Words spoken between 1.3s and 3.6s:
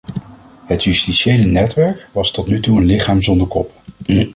netwerk was tot nu toe een lichaam zonder